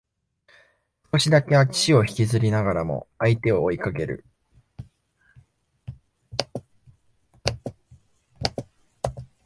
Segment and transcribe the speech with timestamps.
[1.13, 4.25] 少しだけ足を引きずりながらも相手を追いかける